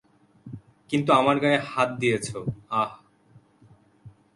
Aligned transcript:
কিন্তু 0.89 1.09
আমার 1.13 1.35
গায়ে 1.39 1.59
হাত 1.65 1.89
দিয়েছো, 1.99 2.37
আহ! 2.71 2.91